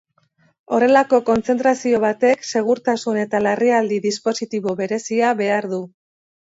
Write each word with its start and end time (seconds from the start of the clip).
Horrelako 0.77 1.19
kontzentrazio 1.27 2.01
batek 2.05 2.49
segurtasun 2.55 3.23
eta 3.27 3.45
larrialdi 3.49 4.03
dispositibo 4.11 4.79
berezia 4.85 5.35
behar 5.45 5.75
du. 5.77 5.87